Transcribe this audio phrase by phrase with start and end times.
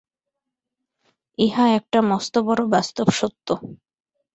[1.37, 3.47] ইহা একটা মস্ত বড় বাস্তব সত্য।